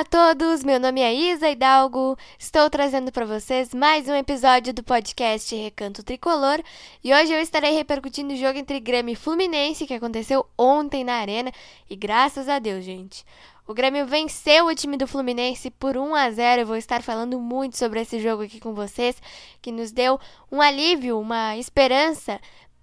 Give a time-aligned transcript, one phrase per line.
[0.00, 4.72] Olá a todos, meu nome é Isa Hidalgo, estou trazendo para vocês mais um episódio
[4.72, 6.62] do podcast Recanto Tricolor
[7.04, 11.16] e hoje eu estarei repercutindo o jogo entre Grêmio e Fluminense que aconteceu ontem na
[11.16, 11.52] Arena
[11.90, 13.26] e graças a Deus, gente.
[13.68, 16.62] O Grêmio venceu o time do Fluminense por 1 a 0.
[16.62, 19.22] Eu vou estar falando muito sobre esse jogo aqui com vocês,
[19.60, 20.18] que nos deu
[20.50, 22.40] um alívio, uma esperança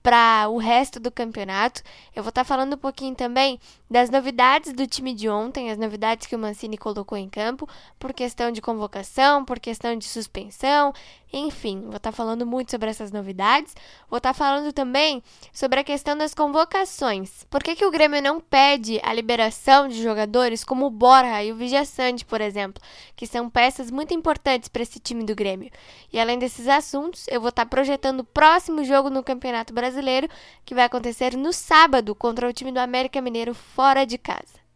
[0.07, 1.83] para o resto do campeonato.
[2.15, 3.59] Eu vou estar tá falando um pouquinho também
[3.91, 7.67] das novidades do time de ontem, as novidades que o Mancini colocou em campo,
[7.99, 10.93] por questão de convocação, por questão de suspensão,
[11.31, 13.75] enfim, vou estar tá falando muito sobre essas novidades.
[14.09, 17.43] Vou estar tá falando também sobre a questão das convocações.
[17.49, 21.51] Por que, que o Grêmio não pede a liberação de jogadores como o Borja e
[21.51, 22.81] o Vijaçante, por exemplo,
[23.15, 25.69] que são peças muito importantes para esse time do Grêmio?
[26.11, 30.29] E além desses assuntos, eu vou estar projetando o próximo jogo no Campeonato Brasileiro,
[30.63, 34.67] que vai acontecer no sábado contra o time do América Mineiro fora de casa.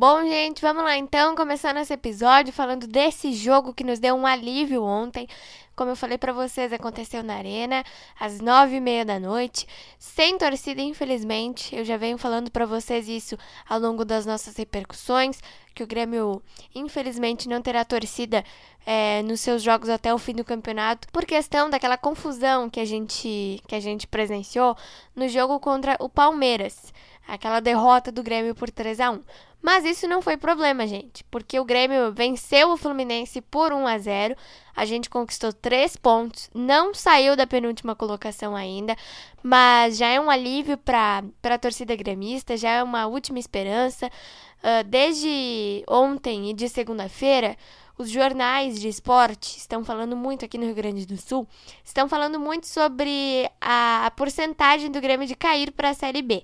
[0.00, 4.24] Bom, gente, vamos lá então, começando esse episódio falando desse jogo que nos deu um
[4.24, 5.28] alívio ontem.
[5.76, 7.84] Como eu falei para vocês, aconteceu na Arena,
[8.18, 9.66] às nove e meia da noite,
[9.98, 11.76] sem torcida, infelizmente.
[11.76, 13.36] Eu já venho falando para vocês isso
[13.68, 15.38] ao longo das nossas repercussões,
[15.74, 16.42] que o Grêmio,
[16.74, 18.42] infelizmente, não terá torcida
[18.86, 22.86] é, nos seus jogos até o fim do campeonato, por questão daquela confusão que a
[22.86, 24.74] gente, que a gente presenciou
[25.14, 26.90] no jogo contra o Palmeiras
[27.30, 29.22] aquela derrota do Grêmio por 3 a 1.
[29.62, 33.98] Mas isso não foi problema, gente, porque o Grêmio venceu o Fluminense por 1 a
[33.98, 34.36] 0.
[34.74, 38.96] A gente conquistou 3 pontos, não saiu da penúltima colocação ainda,
[39.42, 44.06] mas já é um alívio para a torcida gremista, já é uma última esperança.
[44.06, 47.56] Uh, desde ontem e de segunda-feira,
[47.98, 51.46] os jornais de esporte estão falando muito aqui no Rio Grande do Sul,
[51.84, 56.42] estão falando muito sobre a, a porcentagem do Grêmio de cair para a Série B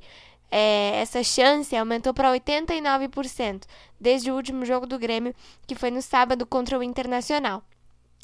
[0.50, 3.62] é, essa chance aumentou para 89%
[4.00, 5.34] desde o último jogo do Grêmio,
[5.66, 7.62] que foi no sábado contra o Internacional.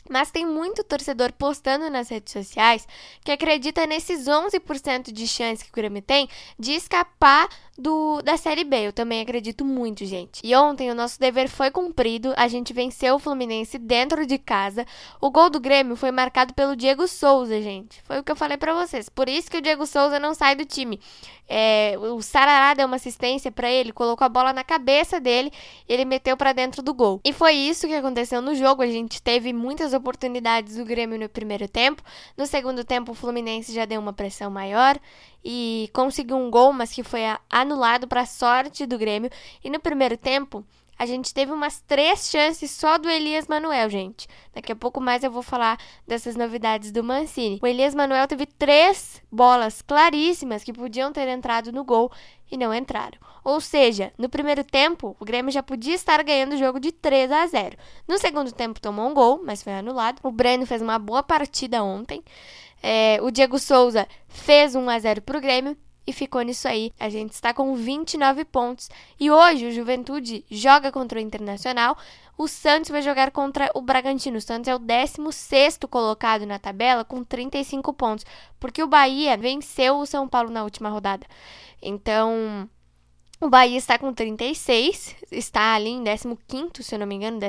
[0.08, 2.86] Mas tem muito torcedor postando nas redes sociais
[3.24, 7.48] que acredita nesses 11% de chance que o Grêmio tem de escapar
[7.78, 8.88] do, da Série B.
[8.88, 10.40] Eu também acredito muito, gente.
[10.44, 12.34] E ontem o nosso dever foi cumprido.
[12.36, 14.86] A gente venceu o Fluminense dentro de casa.
[15.20, 18.02] O gol do Grêmio foi marcado pelo Diego Souza, gente.
[18.02, 19.08] Foi o que eu falei para vocês.
[19.08, 21.00] Por isso que o Diego Souza não sai do time.
[21.48, 25.52] É, o Sarará deu uma assistência para ele, colocou a bola na cabeça dele
[25.86, 27.20] e ele meteu para dentro do gol.
[27.24, 28.82] E foi isso que aconteceu no jogo.
[28.82, 32.02] A gente teve muitas oportunidades do Grêmio no primeiro tempo.
[32.36, 34.98] No segundo tempo, o Fluminense já deu uma pressão maior
[35.44, 39.30] e conseguiu um gol, mas que foi anulado para sorte do Grêmio.
[39.64, 40.64] E no primeiro tempo,
[41.02, 44.28] a gente teve umas três chances só do Elias Manuel, gente.
[44.54, 45.76] Daqui a pouco mais eu vou falar
[46.06, 47.58] dessas novidades do Mancini.
[47.60, 52.12] O Elias Manuel teve três bolas claríssimas que podiam ter entrado no gol
[52.50, 53.18] e não entraram.
[53.42, 57.32] Ou seja, no primeiro tempo, o Grêmio já podia estar ganhando o jogo de 3
[57.32, 57.76] a 0.
[58.06, 60.20] No segundo tempo tomou um gol, mas foi anulado.
[60.22, 62.22] O Breno fez uma boa partida ontem.
[62.82, 65.76] É, o Diego Souza fez 1 a 0 para o Grêmio
[66.06, 66.92] e ficou nisso aí.
[66.98, 68.88] A gente está com 29 pontos.
[69.18, 71.96] E hoje o Juventude joga contra o Internacional.
[72.36, 74.38] O Santos vai jogar contra o Bragantino.
[74.38, 78.24] O Santos é o 16 colocado na tabela com 35 pontos.
[78.58, 81.26] Porque o Bahia venceu o São Paulo na última rodada.
[81.80, 82.68] Então.
[83.40, 87.40] O Bahia está com 36, está ali em 15, se eu não me engano,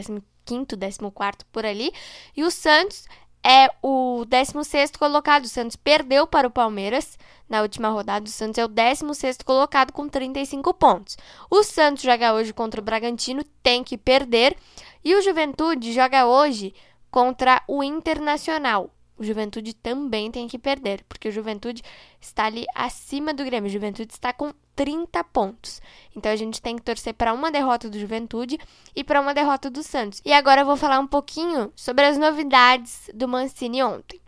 [0.43, 1.91] 15, 14 por ali.
[2.35, 3.05] E o Santos
[3.43, 5.45] é o 16 colocado.
[5.45, 7.17] O Santos perdeu para o Palmeiras
[7.49, 8.25] na última rodada.
[8.25, 11.17] O Santos é o 16 colocado com 35 pontos.
[11.49, 14.55] O Santos joga hoje contra o Bragantino, tem que perder.
[15.03, 16.73] E o Juventude joga hoje
[17.11, 21.81] contra o Internacional o Juventude também tem que perder, porque o Juventude
[22.19, 23.69] está ali acima do Grêmio.
[23.69, 25.81] O Juventude está com 30 pontos.
[26.15, 28.57] Então a gente tem que torcer para uma derrota do Juventude
[28.95, 30.21] e para uma derrota do Santos.
[30.25, 34.19] E agora eu vou falar um pouquinho sobre as novidades do Mancini ontem.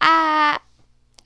[0.00, 0.60] A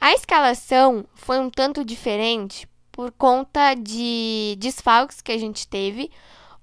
[0.01, 6.11] A escalação foi um tanto diferente por conta de desfalques que a gente teve,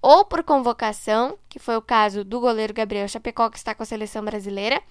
[0.02, 3.86] ou por convocação, que foi o caso do goleiro Gabriel Chapecó, que está com a
[3.86, 4.82] seleção brasileira,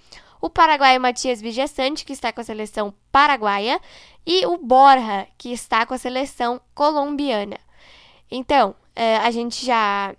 [0.43, 3.81] o paraguaio Matias Vijaçante, que está com a seleção paraguaia,
[4.27, 7.57] e o Borja, que está com a seleção colombiana.
[8.29, 10.17] Então, é, a gente já,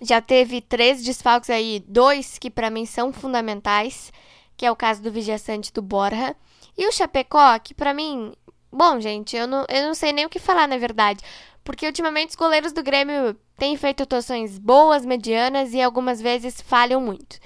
[0.00, 4.12] já teve três desfalques aí, dois que para mim são fundamentais,
[4.56, 6.36] que é o caso do Vijaçante e do Borja.
[6.78, 8.32] E o Chapecó, que para mim,
[8.70, 11.24] bom, gente, eu não, eu não sei nem o que falar na verdade,
[11.64, 17.00] porque ultimamente os goleiros do Grêmio têm feito atuações boas, medianas e algumas vezes falham
[17.00, 17.36] muito.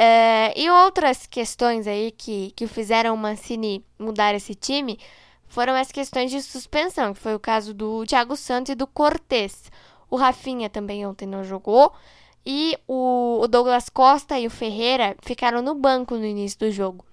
[0.00, 4.96] É, e outras questões aí que, que fizeram o Mancini mudar esse time
[5.48, 9.72] foram as questões de suspensão, que foi o caso do Thiago Santos e do Cortez.
[10.08, 11.92] O Rafinha também ontem não jogou.
[12.46, 17.04] E o, o Douglas Costa e o Ferreira ficaram no banco no início do jogo.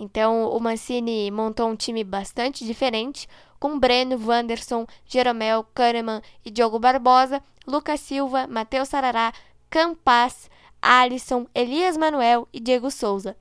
[0.00, 3.28] Então o Mancini montou um time bastante diferente,
[3.58, 9.30] com Breno, Wanderson, Jeromel, Kahneman e Diogo Barbosa, Lucas Silva, Matheus Sarará,
[9.68, 10.48] Campas,
[10.80, 13.36] Alisson, Elias Manuel e Diego Souza.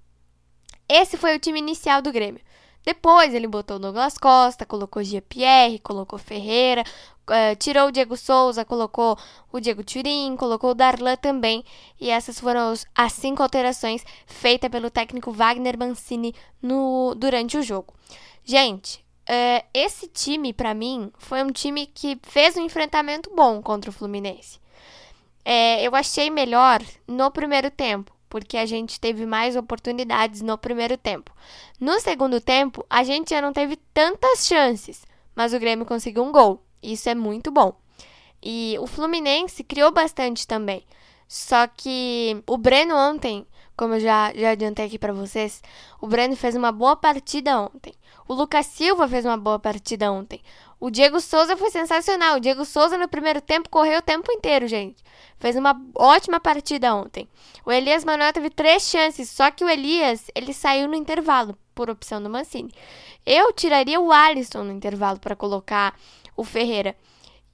[0.88, 2.42] Esse foi o time inicial do Grêmio.
[2.84, 6.84] Depois ele botou Douglas Costa, colocou Gia-Pierre, colocou Ferreira,
[7.30, 9.18] uh, tirou o Diego Souza, colocou
[9.52, 11.64] o Diego Turim, colocou o Darlan também.
[12.00, 17.62] E essas foram os, as cinco alterações feitas pelo técnico Wagner Mancini no, durante o
[17.62, 17.94] jogo.
[18.44, 23.92] Gente, uh, esse time, para mim, foi um time que fez um enfrentamento bom contra
[23.92, 24.60] o Fluminense.
[25.44, 30.96] É, eu achei melhor no primeiro tempo porque a gente teve mais oportunidades no primeiro
[30.96, 31.34] tempo.
[31.80, 35.04] No segundo tempo, a gente já não teve tantas chances,
[35.36, 36.64] mas o Grêmio conseguiu um gol.
[36.82, 37.74] Isso é muito bom.
[38.42, 40.86] E o Fluminense criou bastante também.
[41.28, 43.46] Só que o Breno ontem,
[43.76, 45.62] como eu já, já adiantei aqui para vocês,
[46.00, 47.94] o Breno fez uma boa partida ontem.
[48.28, 50.42] O Lucas Silva fez uma boa partida ontem.
[50.80, 52.38] O Diego Souza foi sensacional.
[52.38, 55.04] O Diego Souza no primeiro tempo correu o tempo inteiro, gente.
[55.38, 57.28] Fez uma ótima partida ontem.
[57.66, 61.90] O Elias Manuel teve três chances, só que o Elias ele saiu no intervalo por
[61.90, 62.72] opção do Mancini.
[63.26, 65.94] Eu tiraria o Alisson no intervalo para colocar
[66.36, 66.96] o Ferreira.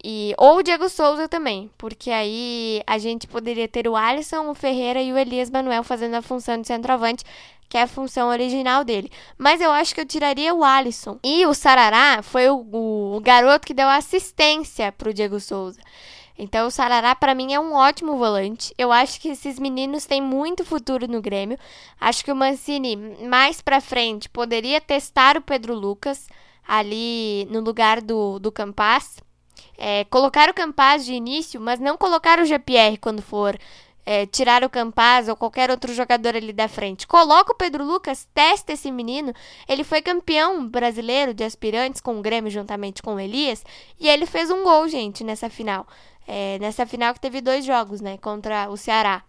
[0.03, 4.53] E, ou o Diego Souza também, porque aí a gente poderia ter o Alisson, o
[4.53, 7.23] Ferreira e o Elias Manuel fazendo a função de centroavante,
[7.69, 9.11] que é a função original dele.
[9.37, 11.19] Mas eu acho que eu tiraria o Alisson.
[11.23, 15.79] E o Sarará foi o, o, o garoto que deu assistência para o Diego Souza.
[16.37, 18.73] Então o Sarará para mim é um ótimo volante.
[18.77, 21.57] Eu acho que esses meninos têm muito futuro no Grêmio.
[21.99, 22.95] Acho que o Mancini
[23.25, 26.27] mais para frente poderia testar o Pedro Lucas
[26.67, 29.17] ali no lugar do, do Campas.
[29.77, 33.57] É, colocar o Campas de início, mas não colocar o GPR quando for
[34.05, 37.07] é, tirar o Campaz ou qualquer outro jogador ali da frente.
[37.07, 39.33] Coloca o Pedro Lucas, testa esse menino.
[39.67, 43.63] Ele foi campeão brasileiro de aspirantes com o Grêmio juntamente com o Elias.
[43.99, 45.87] E ele fez um gol, gente, nessa final.
[46.27, 48.17] É, nessa final que teve dois jogos, né?
[48.17, 49.23] Contra o Ceará.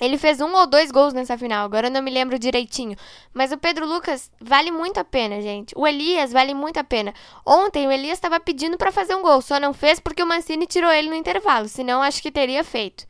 [0.00, 2.96] Ele fez um ou dois gols nessa final, agora eu não me lembro direitinho.
[3.32, 5.72] Mas o Pedro Lucas vale muito a pena, gente.
[5.76, 7.14] O Elias vale muito a pena.
[7.46, 10.66] Ontem o Elias estava pedindo para fazer um gol, só não fez porque o Mancini
[10.66, 13.06] tirou ele no intervalo, senão acho que teria feito.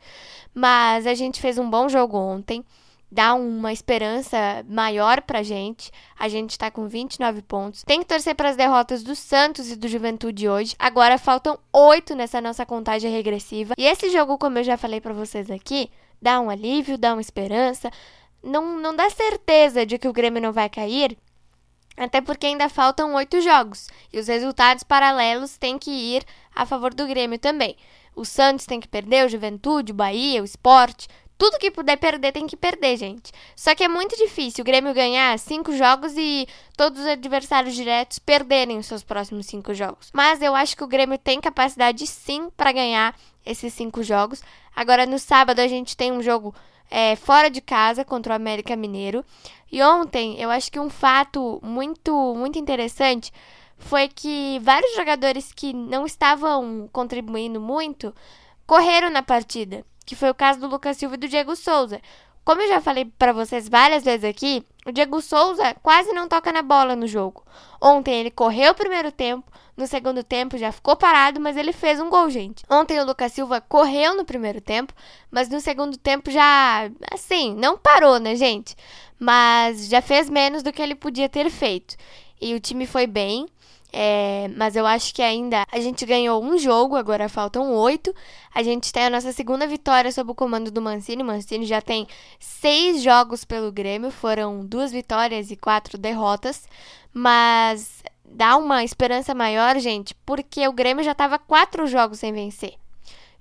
[0.55, 2.63] Mas a gente fez um bom jogo ontem.
[3.11, 5.91] Dá uma esperança maior pra gente.
[6.17, 7.83] A gente tá com 29 pontos.
[7.83, 10.75] Tem que torcer para as derrotas do Santos e do Juventude hoje.
[10.79, 13.75] Agora faltam oito nessa nossa contagem regressiva.
[13.77, 15.89] E esse jogo, como eu já falei para vocês aqui,
[16.21, 17.91] dá um alívio, dá uma esperança.
[18.41, 21.17] Não, não dá certeza de que o Grêmio não vai cair,
[21.97, 26.93] até porque ainda faltam oito jogos e os resultados paralelos têm que ir a favor
[26.93, 27.75] do Grêmio também.
[28.15, 31.07] O Santos tem que perder, o Juventude, o Bahia, o Esporte.
[31.37, 33.31] Tudo que puder perder tem que perder, gente.
[33.57, 38.19] Só que é muito difícil o Grêmio ganhar cinco jogos e todos os adversários diretos
[38.19, 40.09] perderem os seus próximos cinco jogos.
[40.13, 43.13] Mas eu acho que o Grêmio tem capacidade sim para ganhar
[43.45, 44.41] esses cinco jogos.
[44.73, 46.55] Agora no sábado a gente tem um jogo
[46.89, 49.25] é, fora de casa contra o América Mineiro.
[49.69, 53.33] E ontem eu acho que um fato muito muito interessante
[53.77, 58.13] foi que vários jogadores que não estavam contribuindo muito
[58.65, 62.01] correram na partida, que foi o caso do Lucas Silva e do Diego Souza.
[62.43, 66.51] Como eu já falei para vocês várias vezes aqui, o Diego Souza quase não toca
[66.51, 67.43] na bola no jogo.
[67.81, 71.99] Ontem ele correu o primeiro tempo, no segundo tempo já ficou parado, mas ele fez
[71.99, 72.63] um gol, gente.
[72.69, 74.93] Ontem o Lucas Silva correu no primeiro tempo,
[75.29, 78.75] mas no segundo tempo já, assim, não parou, né, gente?
[79.19, 81.97] Mas já fez menos do que ele podia ter feito.
[82.39, 83.47] E o time foi bem.
[83.97, 88.13] É, mas eu acho que ainda a gente ganhou um jogo, agora faltam oito.
[88.53, 91.23] A gente tem a nossa segunda vitória sob o comando do Mancini.
[91.23, 92.05] O Mancini já tem
[92.37, 96.67] seis jogos pelo Grêmio, foram duas vitórias e quatro derrotas.
[97.13, 102.73] Mas dá uma esperança maior, gente, porque o Grêmio já estava quatro jogos sem vencer.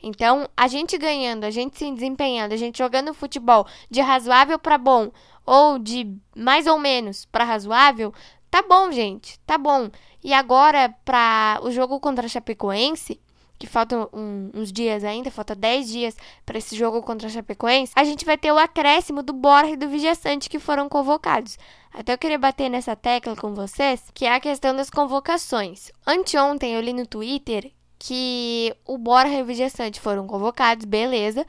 [0.01, 4.79] Então, a gente ganhando, a gente se desempenhando, a gente jogando futebol de razoável para
[4.79, 5.11] bom
[5.47, 8.13] ou de mais ou menos para razoável,
[8.55, 9.91] tá bom, gente, tá bom.
[10.23, 13.21] E agora, para o jogo contra a Chapecoense,
[13.59, 17.93] que faltam um, uns dias ainda, falta 10 dias para esse jogo contra a Chapecoense,
[17.97, 21.59] a gente vai ter o acréscimo do Borja e do Vijaçante que foram convocados.
[21.93, 25.91] Até eu queria bater nessa tecla com vocês, que é a questão das convocações.
[26.07, 31.45] Anteontem eu li no Twitter que o Borja e o Vijaçante foram convocados, beleza,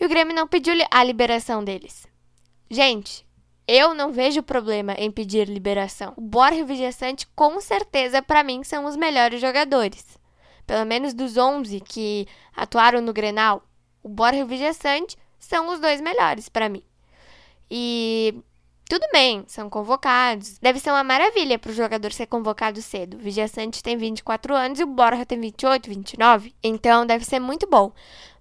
[0.00, 2.04] e o Grêmio não pediu a liberação deles.
[2.68, 3.27] Gente,
[3.68, 6.14] eu não vejo problema em pedir liberação.
[6.16, 10.18] O Borja e o Vijaçante, com certeza, para mim, são os melhores jogadores.
[10.66, 13.62] Pelo menos dos 11 que atuaram no Grenal,
[14.02, 16.82] o Borja e o Vijaçante são os dois melhores para mim.
[17.70, 18.34] E
[18.88, 20.58] tudo bem, são convocados.
[20.58, 23.18] Deve ser uma maravilha para o jogador ser convocado cedo.
[23.18, 26.54] O Vigia Sante tem 24 anos e o Borja tem 28, 29.
[26.62, 27.92] Então deve ser muito bom.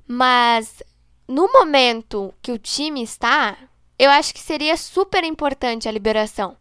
[0.07, 0.81] Mas
[1.27, 3.57] no momento que o time está,
[3.97, 6.57] eu acho que seria super importante a liberação.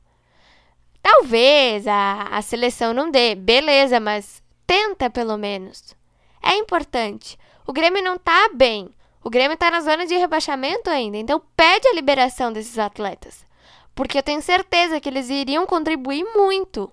[1.02, 5.94] Talvez a, a seleção não dê, beleza, mas tenta pelo menos.
[6.42, 7.38] É importante.
[7.66, 8.90] O Grêmio não tá bem.
[9.22, 13.46] O Grêmio está na zona de rebaixamento ainda, então pede a liberação desses atletas
[13.96, 16.92] porque eu tenho certeza que eles iriam contribuir muito.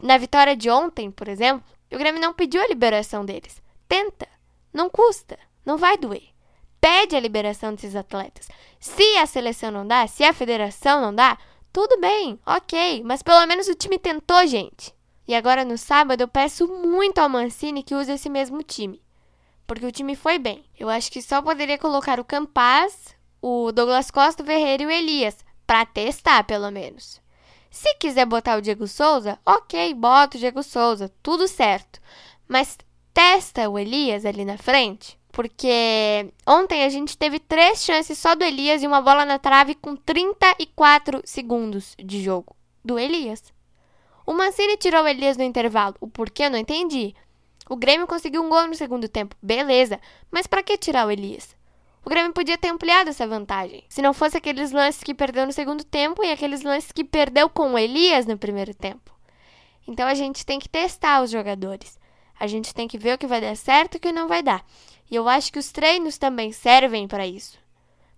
[0.00, 3.62] Na vitória de ontem, por exemplo, o Grêmio não pediu a liberação deles.
[3.88, 4.28] Tenta,
[4.72, 6.28] não custa, não vai doer.
[6.82, 8.48] Pede a liberação desses atletas.
[8.80, 11.38] Se a seleção não dá, se a federação não dá,
[11.72, 14.92] tudo bem, ok, mas pelo menos o time tentou, gente.
[15.28, 19.00] E agora no sábado eu peço muito ao Mancini que use esse mesmo time.
[19.64, 20.64] Porque o time foi bem.
[20.76, 24.90] Eu acho que só poderia colocar o Campaz, o Douglas Costa, o Ferreira e o
[24.90, 27.20] Elias para testar, pelo menos.
[27.70, 32.00] Se quiser botar o Diego Souza, ok, bota o Diego Souza, tudo certo.
[32.48, 32.76] Mas
[33.14, 38.44] testa o Elias ali na frente, porque ontem a gente teve três chances só do
[38.44, 42.54] Elias e uma bola na trave com 34 segundos de jogo.
[42.84, 43.52] Do Elias.
[44.26, 45.96] O Mancini tirou o Elias no intervalo.
[46.00, 47.14] O porquê eu não entendi.
[47.68, 49.98] O Grêmio conseguiu um gol no segundo tempo, beleza.
[50.30, 51.56] Mas para que tirar o Elias?
[52.04, 53.84] O Grêmio podia ter ampliado essa vantagem.
[53.88, 57.48] Se não fosse aqueles lances que perdeu no segundo tempo e aqueles lances que perdeu
[57.48, 59.12] com o Elias no primeiro tempo.
[59.86, 61.98] Então a gente tem que testar os jogadores.
[62.38, 64.42] A gente tem que ver o que vai dar certo e o que não vai
[64.42, 64.64] dar.
[65.12, 67.58] E eu acho que os treinos também servem para isso.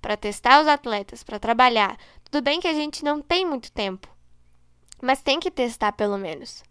[0.00, 1.98] Para testar os atletas, para trabalhar.
[2.22, 4.08] Tudo bem que a gente não tem muito tempo,
[5.02, 6.62] mas tem que testar pelo menos.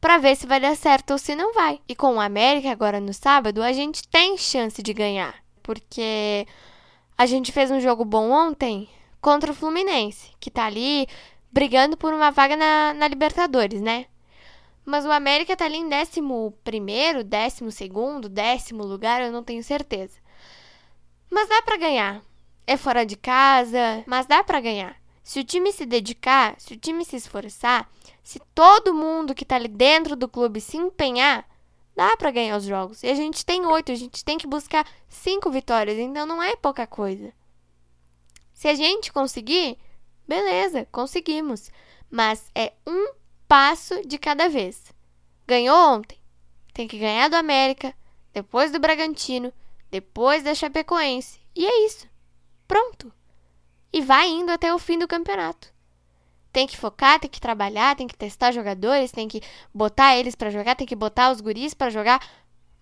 [0.00, 1.80] Para ver se vai dar certo ou se não vai.
[1.86, 5.34] E com o América agora no sábado, a gente tem chance de ganhar
[5.68, 6.46] porque
[7.18, 8.88] a gente fez um jogo bom ontem
[9.20, 11.06] contra o Fluminense, que tá ali
[11.52, 14.06] brigando por uma vaga na, na Libertadores, né?
[14.88, 19.62] Mas o América tá ali em décimo primeiro, décimo segundo, décimo lugar, eu não tenho
[19.62, 20.18] certeza.
[21.30, 22.22] Mas dá para ganhar.
[22.66, 24.96] É fora de casa, mas dá para ganhar.
[25.22, 27.86] Se o time se dedicar, se o time se esforçar,
[28.22, 31.46] se todo mundo que tá ali dentro do clube se empenhar,
[31.94, 33.02] dá para ganhar os jogos.
[33.02, 36.56] E a gente tem oito, a gente tem que buscar cinco vitórias, então não é
[36.56, 37.30] pouca coisa.
[38.54, 39.76] Se a gente conseguir,
[40.26, 41.70] beleza, conseguimos.
[42.10, 43.17] Mas é um
[43.48, 44.94] passo de cada vez.
[45.46, 46.18] Ganhou ontem,
[46.72, 47.94] tem que ganhar do América,
[48.32, 49.52] depois do Bragantino,
[49.90, 51.40] depois da Chapecoense.
[51.56, 52.06] E é isso.
[52.68, 53.12] Pronto.
[53.92, 55.72] E vai indo até o fim do campeonato
[56.58, 59.40] tem que focar, tem que trabalhar, tem que testar jogadores, tem que
[59.72, 62.20] botar eles para jogar, tem que botar os guris para jogar.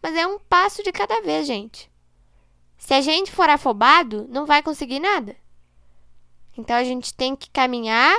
[0.03, 1.91] Mas é um passo de cada vez, gente.
[2.79, 5.37] Se a gente for afobado, não vai conseguir nada.
[6.57, 8.17] Então a gente tem que caminhar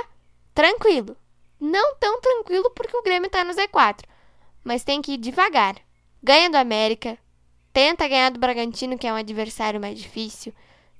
[0.54, 1.16] tranquilo.
[1.60, 4.04] Não tão tranquilo porque o Grêmio tá no Z4,
[4.62, 5.76] mas tem que ir devagar.
[6.22, 7.18] Ganha do América,
[7.72, 10.52] tenta ganhar do Bragantino, que é um adversário mais difícil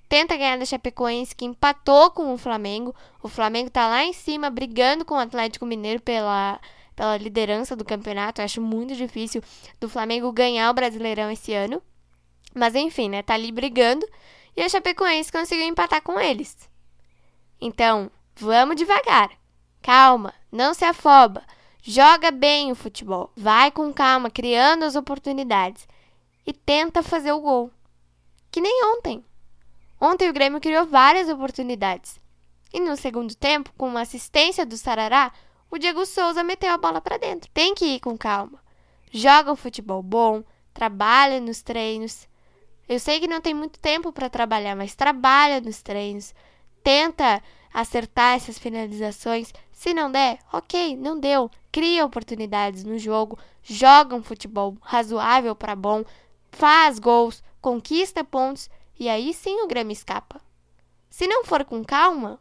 [0.08, 2.94] tenta ganhar da Chapecoense, que empatou com o Flamengo.
[3.22, 6.58] O Flamengo tá lá em cima, brigando com o Atlético Mineiro pela,
[6.96, 8.40] pela liderança do campeonato.
[8.40, 9.42] Eu acho muito difícil
[9.78, 11.82] do Flamengo ganhar o Brasileirão esse ano.
[12.54, 13.22] Mas enfim, né?
[13.22, 14.06] Tá ali brigando.
[14.56, 16.56] E a Chapecoense conseguiu empatar com eles.
[17.60, 19.30] Então, vamos devagar.
[19.82, 21.42] Calma, não se afoba.
[21.82, 23.30] Joga bem o futebol.
[23.36, 25.86] Vai com calma, criando as oportunidades.
[26.46, 27.70] E tenta fazer o gol.
[28.50, 29.24] Que nem ontem.
[30.00, 32.20] Ontem o Grêmio criou várias oportunidades.
[32.72, 35.32] E no segundo tempo, com uma assistência do Sarará,
[35.70, 37.50] o Diego Souza meteu a bola para dentro.
[37.52, 38.62] Tem que ir com calma.
[39.10, 42.28] Joga um futebol bom, trabalha nos treinos.
[42.88, 46.34] Eu sei que não tem muito tempo para trabalhar, mas trabalha nos treinos.
[46.82, 49.52] Tenta acertar essas finalizações.
[49.72, 51.50] Se não der, ok, não deu.
[51.70, 56.04] Cria oportunidades no jogo, joga um futebol razoável para bom,
[56.50, 60.40] faz gols, conquista pontos e aí sim o Grêmio escapa.
[61.10, 62.40] Se não for com calma,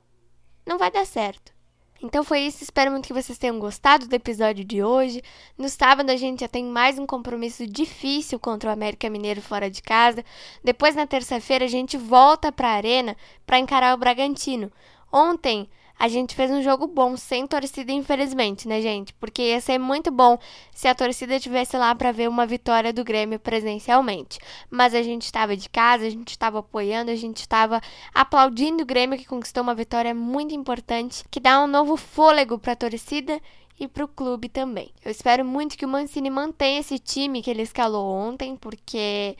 [0.65, 1.57] não vai dar certo.
[2.01, 5.23] Então foi isso, espero muito que vocês tenham gostado do episódio de hoje.
[5.57, 9.69] No sábado a gente já tem mais um compromisso difícil contra o América Mineiro fora
[9.69, 10.23] de casa.
[10.63, 13.17] Depois na terça-feira a gente volta para a Arena
[13.47, 14.71] para encarar o Bragantino.
[15.11, 19.13] Ontem a gente fez um jogo bom, sem torcida, infelizmente, né, gente?
[19.15, 20.37] Porque ia ser muito bom
[20.71, 24.37] se a torcida tivesse lá para ver uma vitória do Grêmio presencialmente.
[24.69, 27.81] Mas a gente estava de casa, a gente estava apoiando, a gente estava
[28.13, 32.73] aplaudindo o Grêmio que conquistou uma vitória muito importante, que dá um novo fôlego para
[32.73, 33.41] a torcida
[33.79, 34.91] e para o clube também.
[35.03, 39.35] Eu espero muito que o Mancini mantenha esse time que ele escalou ontem, porque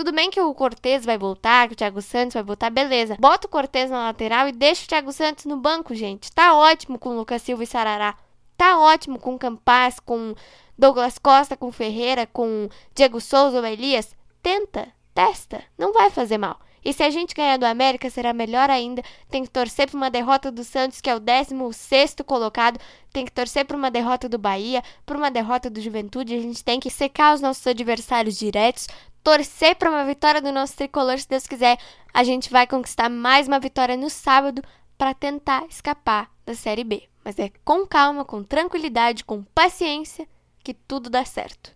[0.00, 3.18] tudo bem que o Cortez vai voltar, que o Thiago Santos vai voltar, beleza.
[3.20, 6.32] Bota o Cortez na lateral e deixa o Thiago Santos no banco, gente.
[6.32, 8.16] Tá ótimo com o Lucas Silva e Sarará.
[8.56, 10.34] Tá ótimo com o Campas, com
[10.78, 14.16] Douglas Costa, com Ferreira, com Diego Souza ou Elias.
[14.42, 16.58] Tenta, testa, não vai fazer mal.
[16.84, 19.02] E se a gente ganhar do América, será melhor ainda.
[19.28, 22.80] Tem que torcer para uma derrota do Santos, que é o 16 colocado.
[23.12, 26.34] Tem que torcer para uma derrota do Bahia, para uma derrota do Juventude.
[26.34, 28.86] A gente tem que secar os nossos adversários diretos,
[29.22, 31.78] torcer para uma vitória do nosso tricolor, se Deus quiser.
[32.12, 34.62] A gente vai conquistar mais uma vitória no sábado
[34.98, 37.08] para tentar escapar da Série B.
[37.24, 40.28] Mas é com calma, com tranquilidade, com paciência
[40.62, 41.74] que tudo dá certo.